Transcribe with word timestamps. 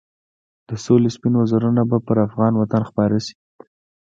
د 0.67 0.71
سولې 0.85 1.09
سپین 1.15 1.33
وزرونه 1.37 1.81
به 1.89 1.97
پر 2.07 2.17
افغان 2.27 2.53
وطن 2.57 2.81
خپاره 2.89 3.17
شي. 3.25 3.35